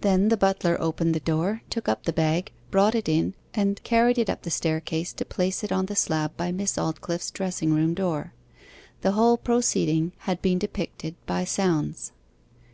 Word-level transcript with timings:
Then 0.00 0.30
the 0.30 0.38
butler 0.38 0.80
opened 0.80 1.14
the 1.14 1.20
door, 1.20 1.60
took 1.68 1.86
up 1.86 2.04
the 2.04 2.12
bag, 2.14 2.52
brought 2.70 2.94
it 2.94 3.06
in, 3.06 3.34
and 3.52 3.82
carried 3.84 4.16
it 4.16 4.30
up 4.30 4.44
the 4.44 4.50
staircase 4.50 5.12
to 5.12 5.26
place 5.26 5.62
it 5.62 5.70
on 5.70 5.84
the 5.84 5.94
slab 5.94 6.34
by 6.38 6.52
Miss 6.52 6.78
Aldclyffe's 6.78 7.30
dressing 7.30 7.74
room 7.74 7.92
door. 7.92 8.32
The 9.02 9.12
whole 9.12 9.36
proceeding 9.36 10.12
had 10.20 10.40
been 10.40 10.58
depicted 10.58 11.16
by 11.26 11.44
sounds. 11.44 12.12